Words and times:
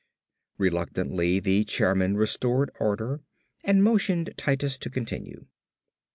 Reluctantly, 0.57 1.39
the 1.39 1.63
chairman 1.63 2.17
restored 2.17 2.71
order 2.79 3.21
and 3.63 3.83
motioned 3.83 4.31
Titus 4.35 4.79
to 4.79 4.89
continue. 4.89 5.45